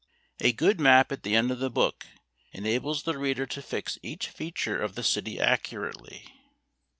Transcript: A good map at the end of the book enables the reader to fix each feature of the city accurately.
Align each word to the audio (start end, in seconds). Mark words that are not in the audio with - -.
A 0.39 0.51
good 0.51 0.79
map 0.79 1.11
at 1.11 1.21
the 1.21 1.35
end 1.35 1.51
of 1.51 1.59
the 1.59 1.69
book 1.69 2.07
enables 2.53 3.03
the 3.03 3.19
reader 3.19 3.45
to 3.45 3.61
fix 3.61 3.99
each 4.01 4.29
feature 4.29 4.81
of 4.81 4.95
the 4.95 5.03
city 5.03 5.39
accurately. 5.39 6.27